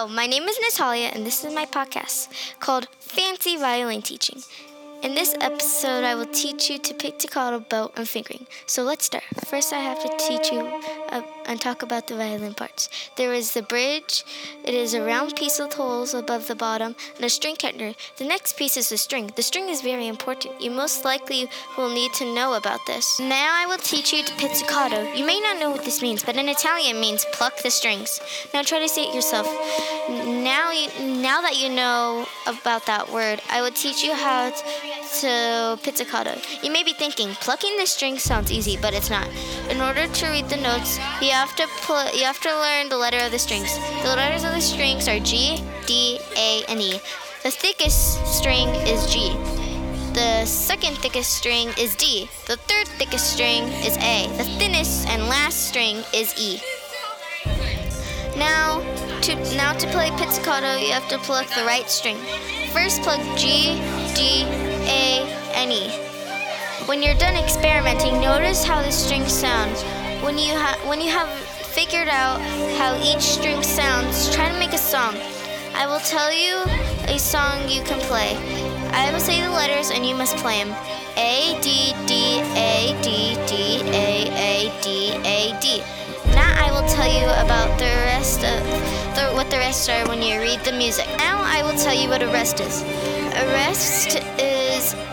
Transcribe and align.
Hello, 0.00 0.10
my 0.14 0.26
name 0.26 0.44
is 0.44 0.58
Natalia, 0.62 1.08
and 1.08 1.26
this 1.26 1.44
is 1.44 1.52
my 1.54 1.66
podcast 1.66 2.28
called 2.58 2.88
Fancy 3.00 3.58
Violin 3.58 4.00
Teaching. 4.00 4.40
In 5.02 5.14
this 5.14 5.34
episode, 5.42 6.04
I 6.04 6.14
will 6.14 6.24
teach 6.24 6.70
you 6.70 6.78
to 6.78 6.94
pick, 6.94 7.18
to 7.18 7.28
call 7.28 7.50
pizzicato, 7.50 7.68
bow, 7.68 7.92
and 7.96 8.08
fingering. 8.08 8.46
So 8.64 8.82
let's 8.82 9.04
start. 9.04 9.24
First, 9.44 9.74
I 9.74 9.80
have 9.80 10.00
to 10.00 10.08
teach 10.16 10.50
you 10.50 10.62
uh, 11.10 11.22
and 11.46 11.60
talk 11.60 11.82
about 11.82 12.06
the 12.06 12.16
violin 12.16 12.54
parts. 12.54 12.88
There 13.16 13.32
is 13.32 13.54
the 13.54 13.62
bridge. 13.62 14.24
It 14.64 14.74
is 14.74 14.94
a 14.94 15.02
round 15.02 15.36
piece 15.36 15.58
with 15.58 15.74
holes 15.74 16.14
above 16.14 16.46
the 16.46 16.54
bottom 16.54 16.94
and 17.16 17.24
a 17.24 17.30
string 17.30 17.56
ketner. 17.56 17.94
The 18.16 18.24
next 18.24 18.56
piece 18.56 18.76
is 18.76 18.88
the 18.88 18.96
string. 18.96 19.30
The 19.34 19.42
string 19.42 19.68
is 19.68 19.82
very 19.82 20.06
important. 20.06 20.60
You 20.60 20.70
most 20.70 21.04
likely 21.04 21.48
will 21.76 21.92
need 21.92 22.12
to 22.14 22.34
know 22.34 22.54
about 22.54 22.80
this. 22.86 23.18
Now 23.20 23.50
I 23.54 23.66
will 23.66 23.78
teach 23.78 24.12
you 24.12 24.22
to 24.24 24.34
pizzicato. 24.34 25.12
You 25.14 25.24
may 25.24 25.40
not 25.40 25.58
know 25.58 25.70
what 25.70 25.84
this 25.84 26.02
means, 26.02 26.22
but 26.22 26.36
in 26.36 26.48
Italian 26.48 26.96
it 26.96 27.00
means 27.00 27.24
pluck 27.32 27.62
the 27.62 27.70
strings. 27.70 28.20
Now 28.52 28.62
try 28.62 28.78
to 28.80 28.88
say 28.88 29.04
it 29.04 29.14
yourself. 29.14 29.46
Now, 30.08 30.70
you, 30.72 30.88
now 31.22 31.40
that 31.40 31.56
you 31.56 31.68
know 31.68 32.26
about 32.46 32.86
that 32.86 33.12
word, 33.12 33.40
I 33.50 33.62
will 33.62 33.70
teach 33.70 34.02
you 34.02 34.14
how 34.14 34.50
to 34.50 34.99
to 35.20 35.78
pizzicato. 35.82 36.38
You 36.62 36.70
may 36.70 36.82
be 36.82 36.92
thinking, 36.92 37.30
plucking 37.40 37.76
the 37.76 37.86
strings 37.86 38.22
sounds 38.22 38.52
easy, 38.52 38.76
but 38.76 38.94
it's 38.94 39.10
not. 39.10 39.28
In 39.68 39.80
order 39.80 40.06
to 40.06 40.26
read 40.28 40.48
the 40.48 40.56
notes, 40.56 40.98
you 41.20 41.30
have 41.30 41.54
to 41.56 41.66
pl- 41.82 42.14
you 42.14 42.24
have 42.24 42.40
to 42.40 42.48
learn 42.48 42.88
the 42.88 42.96
letter 42.96 43.18
of 43.18 43.32
the 43.32 43.38
strings. 43.38 43.74
The 44.02 44.14
letters 44.14 44.44
of 44.44 44.52
the 44.52 44.60
strings 44.60 45.08
are 45.08 45.18
G, 45.18 45.62
D, 45.86 46.20
A, 46.36 46.64
and 46.68 46.80
E. 46.80 47.00
The 47.42 47.50
thickest 47.50 48.24
string 48.26 48.68
is 48.86 49.12
G. 49.12 49.34
The 50.14 50.44
second 50.44 50.98
thickest 50.98 51.36
string 51.36 51.70
is 51.78 51.96
D. 51.96 52.28
The 52.46 52.56
third 52.56 52.88
thickest 52.98 53.32
string 53.32 53.64
is 53.82 53.96
A. 53.98 54.28
The 54.36 54.44
thinnest 54.58 55.08
and 55.08 55.24
last 55.24 55.68
string 55.68 56.02
is 56.12 56.34
E. 56.38 56.60
Now, 58.36 58.80
to 59.22 59.34
now 59.56 59.72
to 59.74 59.86
play 59.88 60.10
pizzicato, 60.18 60.76
you 60.76 60.92
have 60.92 61.08
to 61.08 61.18
pluck 61.18 61.46
the 61.54 61.64
right 61.64 61.88
string. 61.88 62.16
First, 62.72 63.02
pluck 63.02 63.20
G, 63.36 63.80
D, 64.14 64.44
A, 64.90 65.22
and 65.54 65.70
E. 65.72 65.88
When 66.86 67.02
you're 67.02 67.14
done 67.14 67.36
experimenting, 67.36 68.20
notice 68.20 68.64
how 68.64 68.82
the 68.82 68.90
strings 68.90 69.32
sound. 69.32 69.76
When 70.24 70.36
you 70.36 70.52
have 70.52 70.78
when 70.88 71.00
you 71.00 71.10
have 71.10 71.28
figured 71.78 72.08
out 72.08 72.40
how 72.76 72.98
each 73.02 73.22
string 73.22 73.62
sounds, 73.62 74.34
try 74.34 74.48
to 74.52 74.58
make 74.58 74.72
a 74.72 74.78
song. 74.78 75.14
I 75.74 75.86
will 75.86 76.00
tell 76.00 76.32
you 76.32 76.64
a 77.06 77.18
song 77.18 77.68
you 77.68 77.82
can 77.82 78.00
play. 78.10 78.36
I 78.92 79.12
will 79.12 79.20
say 79.20 79.40
the 79.40 79.50
letters 79.50 79.90
and 79.90 80.04
you 80.04 80.14
must 80.14 80.36
play 80.38 80.64
them. 80.64 80.74
A 81.16 81.56
D 81.62 81.94
D 82.06 82.42
A 82.58 82.98
D 83.02 83.38
D 83.46 83.80
A 83.86 84.10
A 84.34 84.52
D 84.82 85.14
A 85.24 85.58
D. 85.60 85.82
Now 86.34 86.52
I 86.66 86.72
will 86.72 86.88
tell 86.88 87.06
you 87.08 87.26
about 87.44 87.78
the 87.78 87.92
rest 88.10 88.42
of 88.42 88.58
the, 89.14 89.30
what 89.34 89.48
the 89.50 89.58
rest 89.58 89.88
are 89.88 90.08
when 90.08 90.22
you 90.22 90.40
read 90.40 90.60
the 90.60 90.72
music. 90.72 91.06
Now 91.18 91.38
I 91.40 91.62
will 91.62 91.78
tell 91.78 91.94
you 91.94 92.08
what 92.08 92.22
a 92.22 92.26
rest 92.26 92.60
is. 92.60 92.82
A 92.82 93.44
rest 93.54 94.16
is 94.38 94.49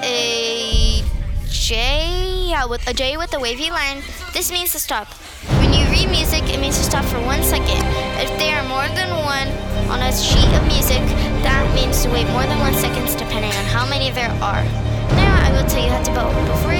a 0.03 1.03
J, 1.49 2.49
yeah, 2.49 2.65
with 2.65 2.85
a 2.87 2.93
J 2.93 3.17
with 3.17 3.33
a 3.33 3.39
wavy 3.39 3.69
line. 3.69 4.01
This 4.33 4.51
means 4.51 4.71
to 4.73 4.79
stop. 4.79 5.07
When 5.59 5.73
you 5.73 5.85
read 5.89 6.09
music, 6.09 6.43
it 6.53 6.59
means 6.59 6.77
to 6.77 6.83
stop 6.83 7.05
for 7.05 7.19
one 7.25 7.43
second. 7.43 7.81
If 8.21 8.29
there 8.39 8.57
are 8.57 8.67
more 8.67 8.87
than 8.95 9.09
one 9.25 9.49
on 9.89 10.01
a 10.01 10.11
sheet 10.15 10.51
of 10.53 10.63
music, 10.67 11.01
that 11.43 11.63
means 11.73 12.03
to 12.03 12.09
wait 12.09 12.27
more 12.29 12.43
than 12.43 12.59
one 12.59 12.73
seconds, 12.75 13.15
depending 13.15 13.51
on 13.51 13.65
how 13.65 13.87
many 13.89 14.11
there 14.11 14.31
are. 14.41 14.63
Now 15.15 15.35
I 15.43 15.51
will 15.51 15.67
tell 15.69 15.83
you 15.83 15.89
how 15.89 16.03
to 16.03 16.11
bow. 16.11 16.29
Before 16.53 16.73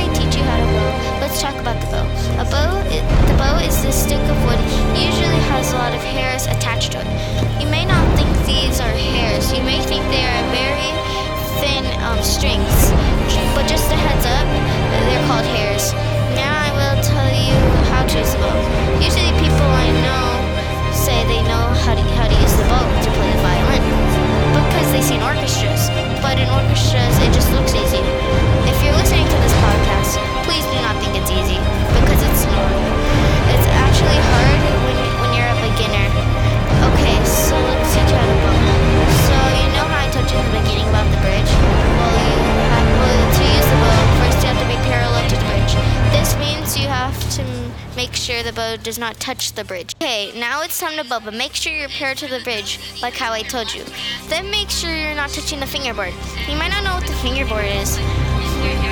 does 48.84 48.98
not 48.98 49.20
touch 49.20 49.54
the 49.54 49.64
bridge. 49.64 49.96
Okay, 50.02 50.32
now 50.40 50.62
it's 50.62 50.80
time 50.80 50.98
to 50.98 51.08
bow, 51.08 51.20
but 51.20 51.34
make 51.34 51.54
sure 51.54 51.74
you're 51.74 51.90
paired 51.90 52.18
to 52.18 52.28
the 52.28 52.40
bridge, 52.42 52.80
like 53.02 53.16
how 53.16 53.34
I 53.34 53.42
told 53.42 53.74
you. 53.74 53.84
Then 54.28 54.50
make 54.52 54.70
sure 54.70 54.96
you're 54.96 55.16
not 55.16 55.30
touching 55.30 55.60
the 55.60 55.68
fingerboard. 55.68 56.14
You 56.48 56.56
might 56.56 56.70
not 56.70 56.84
know 56.84 56.96
what 56.96 57.08
the 57.08 57.14
fingerboard 57.16 57.66
is. 57.66 58.00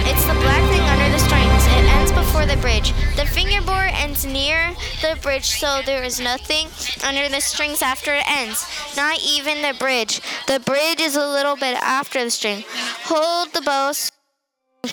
It's 0.07 0.25
the 0.25 0.33
black 0.35 0.61
thing 0.69 0.81
under 0.81 1.09
the 1.09 1.19
strings. 1.19 1.65
It 1.65 1.85
ends 1.97 2.11
before 2.11 2.45
the 2.45 2.57
bridge. 2.57 2.93
The 3.15 3.25
fingerboard 3.25 3.89
ends 3.93 4.25
near 4.25 4.73
the 5.01 5.17
bridge, 5.21 5.45
so 5.45 5.81
there 5.85 6.03
is 6.03 6.19
nothing 6.19 6.67
under 7.03 7.27
the 7.27 7.41
strings 7.41 7.81
after 7.81 8.13
it 8.13 8.23
ends. 8.29 8.65
Not 8.95 9.19
even 9.25 9.61
the 9.61 9.73
bridge. 9.77 10.21
The 10.47 10.59
bridge 10.59 10.99
is 10.99 11.15
a 11.15 11.27
little 11.27 11.55
bit 11.55 11.77
after 11.81 12.23
the 12.23 12.29
string. 12.29 12.63
Hold 13.05 13.53
the 13.53 13.61
bow 13.61 13.93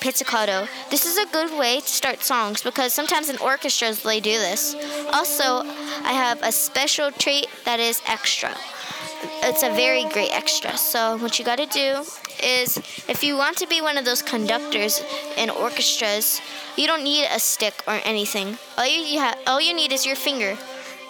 pizzicato. 0.01 0.67
This 0.91 1.07
is 1.07 1.19
a 1.19 1.27
good 1.33 1.59
way 1.59 1.81
to 1.81 1.87
start 1.87 2.23
songs 2.23 2.63
because 2.63 2.93
sometimes 2.93 3.29
in 3.29 3.37
orchestras 3.39 4.03
they 4.03 4.21
do 4.21 4.39
this. 4.39 4.75
Also, 5.13 5.63
I 6.05 6.13
have 6.13 6.43
a 6.43 6.53
special 6.53 7.11
treat 7.13 7.49
that 7.65 7.81
is 7.81 8.03
extra. 8.07 8.55
It's 9.43 9.63
a 9.63 9.71
very 9.71 10.05
great 10.05 10.33
extra. 10.33 10.77
So, 10.77 11.17
what 11.19 11.39
you 11.39 11.45
got 11.45 11.59
to 11.59 11.67
do 11.67 12.05
is 12.43 12.77
if 13.09 13.23
you 13.23 13.37
want 13.37 13.57
to 13.59 13.67
be 13.67 13.81
one 13.81 13.99
of 13.99 14.05
those 14.05 14.23
conductors 14.23 15.03
in 15.37 15.51
orchestras, 15.51 16.41
you 16.77 16.87
don't 16.87 17.05
need 17.05 17.27
a 17.31 17.39
stick 17.39 17.75
or 17.87 18.01
anything. 18.05 18.57
All 18.79 18.87
you, 18.87 19.19
have 19.21 19.39
all 19.47 19.61
you 19.61 19.75
need 19.75 19.93
is 19.93 20.07
your 20.07 20.17
finger. 20.17 20.57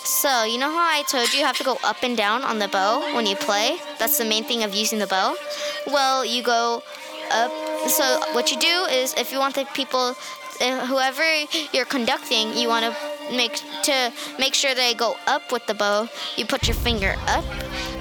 So, 0.04 0.44
you 0.44 0.58
know 0.58 0.70
how 0.70 0.98
I 0.98 1.04
told 1.08 1.32
you 1.32 1.40
you 1.40 1.46
have 1.46 1.58
to 1.58 1.64
go 1.64 1.78
up 1.84 2.02
and 2.02 2.16
down 2.16 2.42
on 2.42 2.58
the 2.58 2.68
bow 2.68 3.14
when 3.14 3.24
you 3.24 3.36
play? 3.36 3.78
That's 3.98 4.18
the 4.18 4.24
main 4.24 4.42
thing 4.44 4.64
of 4.64 4.74
using 4.74 4.98
the 4.98 5.06
bow. 5.06 5.36
Well, 5.86 6.24
you 6.24 6.42
go 6.42 6.82
up 7.30 7.52
so 7.88 8.20
what 8.32 8.50
you 8.50 8.58
do 8.58 8.86
is 8.90 9.14
if 9.14 9.32
you 9.32 9.38
want 9.38 9.54
the 9.54 9.64
people 9.74 10.14
uh, 10.60 10.86
whoever 10.86 11.24
you're 11.72 11.84
conducting 11.84 12.52
you 12.56 12.68
want 12.68 12.84
to 12.84 13.12
make 13.34 13.54
to 13.82 14.12
make 14.38 14.54
sure 14.54 14.74
they 14.74 14.94
go 14.94 15.16
up 15.26 15.52
with 15.52 15.66
the 15.66 15.74
bow 15.74 16.08
you 16.36 16.46
put 16.46 16.66
your 16.68 16.76
finger 16.76 17.14
up. 17.26 17.44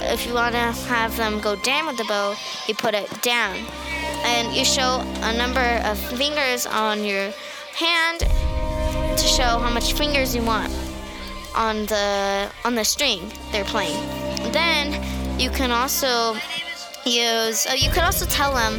If 0.01 0.25
you 0.25 0.33
want 0.33 0.53
to 0.53 0.71
have 0.89 1.15
them 1.17 1.39
go 1.39 1.55
down 1.57 1.87
with 1.87 1.97
the 1.97 2.05
bow 2.05 2.35
you 2.67 2.75
put 2.75 2.93
it 2.93 3.09
down. 3.21 3.57
And 4.23 4.53
you 4.53 4.65
show 4.65 5.03
a 5.21 5.33
number 5.35 5.81
of 5.83 5.97
fingers 5.97 6.65
on 6.65 7.03
your 7.03 7.31
hand 7.73 8.19
to 8.19 9.27
show 9.27 9.59
how 9.59 9.71
much 9.73 9.93
fingers 9.93 10.35
you 10.35 10.43
want 10.43 10.71
on 11.55 11.85
the 11.87 12.49
on 12.63 12.75
the 12.75 12.83
string 12.83 13.31
they're 13.51 13.65
playing. 13.65 13.99
Then 14.51 15.39
you 15.39 15.49
can 15.49 15.71
also 15.71 16.35
use 17.05 17.65
oh 17.69 17.73
you 17.73 17.89
can 17.89 18.03
also 18.03 18.25
tell 18.25 18.53
them 18.53 18.75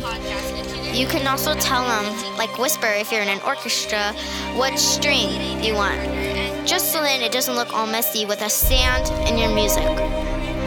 you 0.95 1.07
can 1.07 1.27
also 1.27 1.55
tell 1.55 1.83
them 1.85 2.37
like 2.37 2.59
whisper 2.59 2.87
if 2.87 3.11
you're 3.11 3.23
in 3.23 3.29
an 3.29 3.41
orchestra 3.47 4.13
what 4.55 4.79
string 4.79 5.63
you 5.63 5.75
want. 5.75 5.99
Just 6.67 6.93
so 6.93 7.01
then 7.01 7.23
it 7.23 7.33
doesn't 7.33 7.55
look 7.55 7.73
all 7.73 7.87
messy 7.87 8.27
with 8.27 8.43
a 8.43 8.51
sand 8.51 9.09
in 9.29 9.39
your 9.39 9.53
music. 9.55 9.83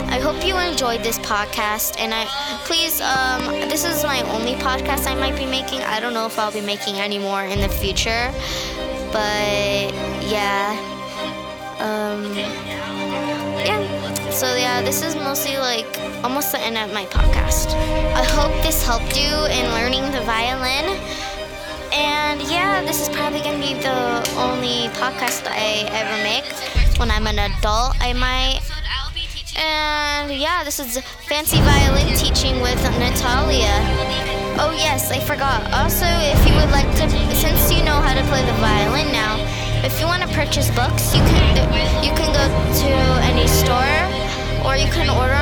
I 0.09 0.19
hope 0.19 0.45
you 0.45 0.57
enjoyed 0.57 1.01
this 1.03 1.19
podcast 1.19 1.99
and 1.99 2.13
i 2.13 2.25
please 2.66 3.02
um, 3.02 3.46
this 3.69 3.85
is 3.85 4.03
my 4.03 4.22
only 4.31 4.53
podcast 4.55 5.08
i 5.08 5.16
might 5.16 5.37
be 5.37 5.46
making. 5.46 5.81
I 5.81 5.99
don't 5.99 6.13
know 6.13 6.25
if 6.25 6.40
i'll 6.40 6.51
be 6.51 6.61
making 6.61 6.96
any 6.96 7.19
more 7.19 7.43
in 7.43 7.61
the 7.61 7.69
future 7.69 8.31
but 9.11 9.93
yeah. 10.25 10.73
Um, 11.79 12.34
yeah. 13.63 14.29
So 14.31 14.55
yeah 14.55 14.81
this 14.81 15.03
is 15.03 15.16
mostly 15.16 15.58
like 15.58 16.04
almost 16.25 16.51
the 16.51 16.59
end 16.59 16.75
of 16.75 16.91
my 16.91 17.05
podcast. 17.05 17.69
I 18.17 18.23
hope 18.33 18.51
this 18.63 18.83
helped 18.83 19.16
you 19.16 19.29
in 19.29 19.66
learning 19.77 20.09
the 20.11 20.22
violin. 20.25 20.97
And 21.93 22.41
yeah 22.49 22.81
this 22.81 22.99
is 22.99 23.09
probably 23.16 23.41
gonna 23.41 23.61
be 23.61 23.75
the 23.75 24.25
only 24.33 24.89
podcast 24.97 25.45
i 25.45 25.85
ever 25.93 26.17
make. 26.25 26.49
When 26.97 27.11
i'm 27.11 27.27
an 27.27 27.37
adult 27.37 27.93
i 28.01 28.11
might. 28.11 28.57
And 29.55 30.33
yeah 30.33 30.63
this 30.63 30.79
is 30.79 30.97
fancy 31.29 31.61
violin 31.61 32.09
teaching 32.17 32.59
with 32.59 32.81
natalia. 32.97 33.77
Oh 34.57 34.73
yes 34.73 35.11
i 35.11 35.19
forgot. 35.19 35.61
Also 35.77 36.09
if 36.33 36.41
you 36.49 36.55
would 36.57 36.72
like 36.73 36.89
to 36.97 37.05
since 37.37 37.72
you 37.72 37.85
know 37.85 38.01
how 38.01 38.16
to 38.17 38.25
play 38.33 38.41
the 38.41 38.57
violin 38.57 39.11
now 39.11 39.37
if 39.85 39.99
you 39.99 40.07
want 40.07 40.23
to 40.23 40.29
purchase 40.29 40.73
books 40.73 41.13
you 41.13 41.22
can 41.29 41.53
you 42.03 42.09
can 42.17 42.33
go 42.33 42.45
to 42.81 42.89
any 43.29 43.45
store 43.45 43.93
or 44.66 44.75
you 44.75 44.89
can 44.89 45.07
order 45.13 45.34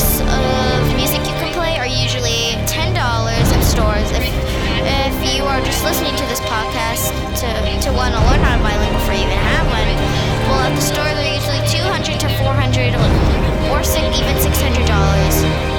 books 0.00 0.20
of 0.20 0.96
music 0.96 1.20
you 1.20 1.34
can 1.36 1.52
play 1.52 1.76
are 1.76 1.86
usually 1.86 2.56
$10 2.64 2.96
at 2.96 3.62
stores. 3.62 4.08
If, 4.16 4.24
if 4.80 5.36
you 5.36 5.44
are 5.44 5.60
just 5.60 5.84
listening 5.84 6.16
to 6.16 6.24
this 6.26 6.40
podcast 6.40 7.12
to, 7.40 7.48
to 7.84 7.92
want 7.92 8.14
to 8.14 8.20
learn 8.28 8.40
how 8.40 8.56
to 8.56 8.62
violin 8.62 8.92
before 8.94 9.14
you 9.14 9.24
even 9.24 9.36
have 9.36 9.66
one, 9.66 9.88
well, 10.48 10.60
at 10.64 10.74
the 10.74 10.80
store 10.80 11.04
they're 11.04 11.34
usually 11.34 11.60
200 11.68 12.20
to 12.20 12.28
400 12.40 12.94
or 13.72 13.80
even 14.14 14.36
$600. 14.36 15.69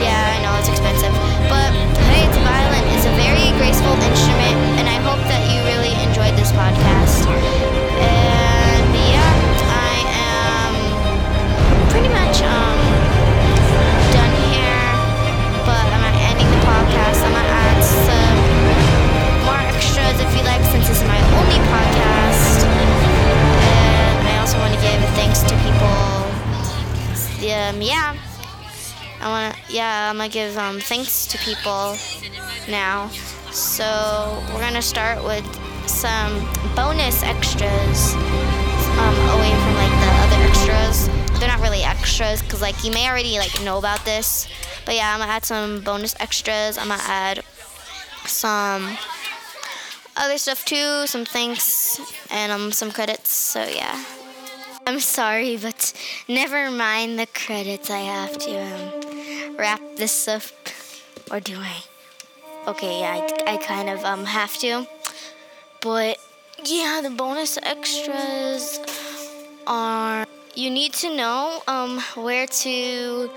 I'm 30.12 30.18
gonna 30.18 30.28
give 30.28 30.58
um, 30.58 30.82
thanks 30.82 31.26
to 31.28 31.38
people 31.38 31.96
now. 32.68 33.08
So 33.50 34.44
we're 34.50 34.60
gonna 34.60 34.82
start 34.82 35.24
with 35.24 35.46
some 35.88 36.34
bonus 36.76 37.24
extras 37.24 38.14
um, 39.00 39.16
away 39.32 39.56
from 39.56 39.74
like 39.76 39.96
the 40.04 40.12
other 40.20 40.44
extras. 40.50 41.08
They're 41.40 41.48
not 41.48 41.62
really 41.62 41.84
extras 41.84 42.42
because 42.42 42.62
like 42.62 42.84
you 42.84 42.92
may 42.92 43.10
already 43.10 43.38
like 43.38 43.64
know 43.64 43.78
about 43.78 44.04
this, 44.04 44.50
but 44.86 44.96
yeah, 44.96 45.14
I'm 45.14 45.20
gonna 45.22 45.32
add 45.32 45.46
some 45.46 45.80
bonus 45.80 46.14
extras. 46.20 46.78
I'm 46.78 46.90
gonna 46.90 47.02
add 47.04 47.46
some 48.26 48.98
other 50.18 50.38
stuff 50.38 50.66
too, 50.66 51.08
some 51.08 51.24
thanks 51.24 52.02
and 52.30 52.52
um 52.52 52.74
some 52.74 52.92
credits. 52.92 53.32
So 53.32 53.64
yeah. 53.64 54.04
I'm 54.86 55.00
sorry, 55.00 55.56
but 55.56 55.94
never 56.28 56.70
mind 56.70 57.18
the 57.18 57.28
credits. 57.28 57.90
I 57.90 58.00
have 58.00 58.38
to 58.40 58.60
um, 58.60 59.11
wrap 59.58 59.82
this 59.96 60.28
up, 60.28 60.42
or 61.32 61.40
do 61.40 61.58
I? 61.60 61.84
Okay, 62.68 63.02
yeah, 63.02 63.28
I, 63.48 63.54
I 63.54 63.58
kind 63.58 63.90
of 63.90 64.04
um 64.06 64.26
have 64.26 64.58
to, 64.60 64.88
but 65.82 66.18
yeah, 66.64 67.02
the 67.04 67.10
bonus 67.10 67.58
extras 67.64 68.80
are 69.66 70.26
you 70.56 70.70
need 70.70 70.94
to 70.94 71.16
know 71.16 71.62
um 71.68 72.00
where 72.16 72.48
to 72.48 73.30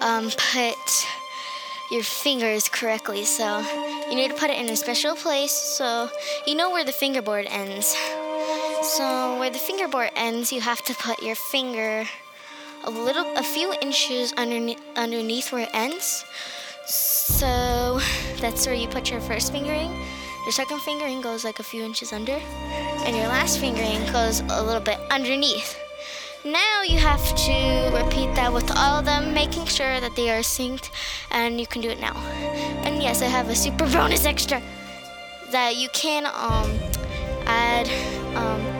um 0.00 0.30
put 0.30 1.06
your 1.90 2.02
fingers 2.02 2.68
correctly. 2.68 3.24
So 3.24 3.64
you 4.10 4.16
need 4.16 4.28
to 4.28 4.36
put 4.36 4.50
it 4.50 4.58
in 4.58 4.68
a 4.68 4.76
special 4.76 5.14
place 5.14 5.52
so 5.52 6.10
you 6.46 6.54
know 6.54 6.70
where 6.70 6.84
the 6.84 6.92
fingerboard 6.92 7.46
ends. 7.48 7.96
So 8.82 9.38
where 9.38 9.50
the 9.50 9.58
fingerboard 9.58 10.10
ends, 10.14 10.52
you 10.52 10.60
have 10.60 10.82
to 10.82 10.94
put 10.94 11.22
your 11.22 11.34
finger 11.34 12.06
a 12.84 12.90
little, 12.90 13.24
a 13.36 13.42
few 13.42 13.74
inches 13.82 14.32
underneath, 14.34 14.80
underneath 14.96 15.52
where 15.52 15.62
it 15.62 15.70
ends. 15.74 16.24
So 16.86 18.00
that's 18.40 18.66
where 18.66 18.74
you 18.74 18.88
put 18.88 19.10
your 19.10 19.20
first 19.20 19.52
fingering. 19.52 19.90
Your 20.44 20.52
second 20.52 20.80
fingering 20.80 21.20
goes 21.20 21.44
like 21.44 21.58
a 21.58 21.62
few 21.62 21.84
inches 21.84 22.12
under, 22.12 22.40
and 23.04 23.14
your 23.14 23.26
last 23.28 23.58
fingering 23.58 24.00
goes 24.12 24.40
a 24.40 24.62
little 24.62 24.80
bit 24.80 24.98
underneath. 25.10 25.78
Now 26.44 26.82
you 26.82 26.98
have 26.98 27.22
to 27.36 27.90
repeat 27.92 28.34
that 28.34 28.52
with 28.52 28.70
all 28.70 29.00
of 29.00 29.04
them, 29.04 29.34
making 29.34 29.66
sure 29.66 30.00
that 30.00 30.16
they 30.16 30.30
are 30.30 30.40
synced, 30.40 30.90
and 31.30 31.60
you 31.60 31.66
can 31.66 31.82
do 31.82 31.90
it 31.90 32.00
now. 32.00 32.16
And 32.84 33.02
yes, 33.02 33.20
I 33.20 33.26
have 33.26 33.50
a 33.50 33.54
super 33.54 33.84
bonus 33.92 34.24
extra 34.24 34.62
that 35.50 35.76
you 35.76 35.88
can 35.90 36.26
um, 36.26 36.78
add. 37.46 37.88
Um, 38.34 38.77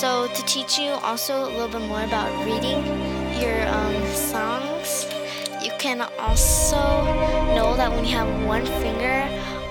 so 0.00 0.26
to 0.34 0.44
teach 0.44 0.78
you 0.78 0.90
also 1.08 1.44
a 1.46 1.50
little 1.56 1.68
bit 1.68 1.80
more 1.88 2.04
about 2.04 2.28
reading 2.44 2.84
your 3.40 3.66
um, 3.68 4.06
songs, 4.12 5.06
you 5.64 5.70
can 5.78 6.02
also 6.18 6.76
know 7.56 7.74
that 7.78 7.90
when 7.90 8.04
you 8.04 8.14
have 8.14 8.28
one 8.44 8.66
finger 8.84 9.26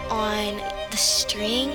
on 0.10 0.58
the 0.90 0.98
string, 0.98 1.70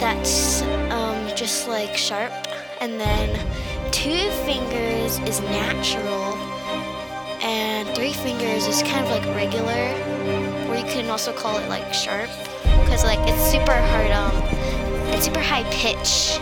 that's 0.00 0.62
um, 0.90 1.28
just 1.36 1.68
like 1.68 1.96
sharp, 1.96 2.32
and 2.80 2.98
then 2.98 3.38
two 3.92 4.28
fingers 4.42 5.20
is 5.20 5.40
natural, 5.42 6.34
and 7.44 7.88
three 7.90 8.12
fingers 8.12 8.66
is 8.66 8.82
kind 8.82 9.06
of 9.06 9.10
like 9.12 9.24
regular, 9.36 9.84
or 10.68 10.74
you 10.74 10.84
can 10.92 11.08
also 11.08 11.32
call 11.32 11.56
it 11.58 11.68
like 11.68 11.94
sharp, 11.94 12.28
because 12.82 13.04
like 13.04 13.20
it's 13.28 13.52
super 13.52 13.72
hard, 13.72 14.10
um, 14.10 14.34
it's 15.14 15.26
super 15.26 15.38
high 15.38 15.62
pitch, 15.70 16.40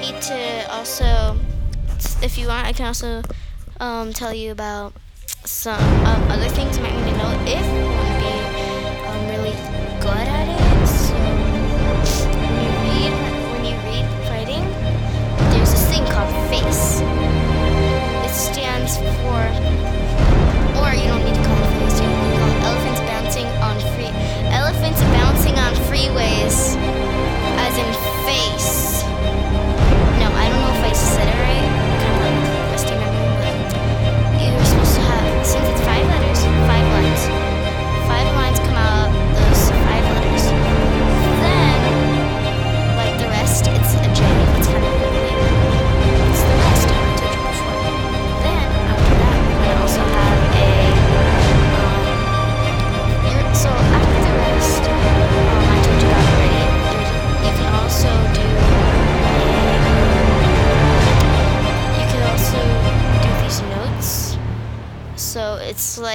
need 0.00 0.20
to 0.22 0.66
also, 0.70 1.36
if 2.22 2.38
you 2.38 2.48
want, 2.48 2.66
I 2.66 2.72
can 2.72 2.86
also 2.86 3.22
um, 3.80 4.12
tell 4.12 4.32
you 4.32 4.50
about 4.50 4.94
some 5.44 5.82
um, 6.06 6.22
other 6.30 6.48
things 6.48 6.76
you 6.76 6.82
might 6.82 6.94
need 6.96 7.10
to 7.12 7.16
know 7.18 7.30
if 7.44 7.60
you 7.60 7.84
want 7.84 8.08
to 8.08 8.16
be 8.24 8.34
um, 9.06 9.20
really 9.28 9.56
good 10.00 10.26
at 10.26 10.48
it. 10.48 10.86
So 10.88 11.14
when 12.32 12.54
you 12.64 12.70
read, 12.88 13.12
when 13.52 13.64
you 13.68 13.76
read 13.88 14.06
writing, 14.28 14.64
there's 15.52 15.70
this 15.70 15.86
thing 15.90 16.04
called 16.06 16.32
face. 16.48 17.00
It 18.24 18.32
stands 18.34 18.96
for, 18.96 19.40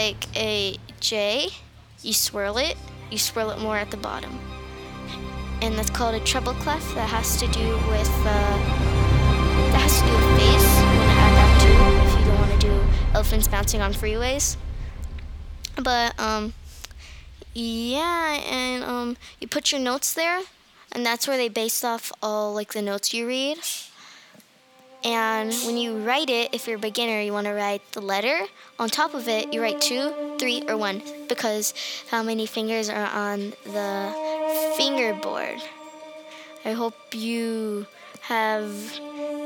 like 0.06 0.38
a 0.38 0.78
J, 1.00 1.50
you 2.04 2.14
swirl 2.14 2.60
it, 2.60 2.78
you 3.10 3.18
swirl 3.18 3.50
it 3.50 3.60
more 3.60 3.76
at 3.76 3.90
the 3.90 3.98
bottom. 3.98 4.40
And 5.64 5.76
that's 5.76 5.90
called 5.90 6.14
a 6.14 6.20
treble 6.20 6.54
clef 6.54 6.84
that 6.94 7.10
has 7.10 7.38
to 7.38 7.48
do 7.48 7.76
with 7.90 8.14
uh, 8.20 8.58
that 9.72 9.82
has 9.82 10.00
to 10.00 10.06
do 10.06 10.14
with 10.14 10.38
bass. 10.38 10.66
You 10.78 10.86
want 10.86 11.10
to 11.10 11.18
add 11.26 11.34
that 11.40 11.52
too 11.64 11.78
if 12.06 12.20
you 12.20 12.26
don't 12.26 12.40
want 12.40 12.62
to 12.62 12.68
do 12.68 12.84
elephants 13.16 13.48
bouncing 13.48 13.82
on 13.82 13.94
freeways. 13.94 14.58
But 15.82 16.20
um 16.20 16.54
yeah, 17.56 18.40
and 18.48 18.84
um 18.84 19.18
you 19.40 19.48
put 19.48 19.72
your 19.72 19.82
notes 19.82 20.14
there 20.14 20.42
and 20.92 21.04
that's 21.04 21.28
where 21.28 21.38
they 21.38 21.50
base 21.50 21.84
off 21.84 22.12
all 22.22 22.54
like 22.54 22.74
the 22.74 22.82
notes 22.84 23.12
you 23.12 23.26
read. 23.26 23.58
And 25.06 25.54
when 25.68 25.78
you 25.78 26.00
write 26.00 26.32
it, 26.32 26.50
if 26.52 26.66
you're 26.66 26.78
a 26.78 26.80
beginner, 26.80 27.22
you 27.22 27.32
want 27.32 27.46
to 27.46 27.54
write 27.54 27.84
the 27.92 28.02
letter. 28.02 28.40
On 28.80 28.90
top 28.90 29.14
of 29.14 29.28
it, 29.28 29.54
you 29.54 29.62
write 29.62 29.80
two, 29.80 30.36
three, 30.40 30.64
or 30.68 30.76
one 30.76 31.04
because 31.30 31.76
how 32.10 32.24
many 32.24 32.48
fingers 32.48 32.90
are 32.90 33.06
on 33.06 33.54
the 33.66 34.74
fingerboard. 34.76 35.62
I 36.66 36.72
hope 36.72 36.96
you 37.14 37.86
have 38.22 39.00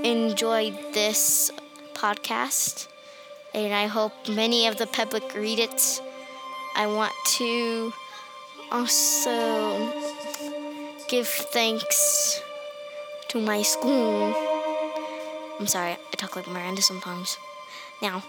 enjoyed 0.05 0.77
this 0.93 1.51
podcast, 1.93 2.87
and 3.53 3.73
I 3.73 3.87
hope 3.87 4.13
many 4.29 4.65
of 4.67 4.77
the 4.77 4.87
public 4.87 5.35
read 5.35 5.59
it. 5.59 6.01
I 6.77 6.87
want 6.87 7.11
to 7.37 7.91
also 8.71 9.91
give 11.09 11.27
thanks 11.27 12.41
to 13.27 13.41
my 13.41 13.61
school. 13.61 14.48
I'm 15.59 15.67
sorry, 15.67 15.91
I 15.91 16.15
talk 16.15 16.35
like 16.35 16.47
Miranda 16.47 16.81
sometimes. 16.81 17.37
Now, 18.01 18.23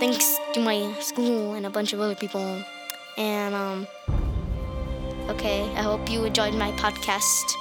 thanks 0.00 0.36
to 0.54 0.60
my 0.60 0.92
school 1.00 1.54
and 1.54 1.64
a 1.64 1.70
bunch 1.70 1.92
of 1.92 2.00
other 2.00 2.16
people. 2.16 2.62
And, 3.16 3.54
um, 3.54 3.86
okay, 5.28 5.62
I 5.76 5.82
hope 5.82 6.10
you 6.10 6.24
enjoyed 6.24 6.54
my 6.54 6.72
podcast. 6.72 7.54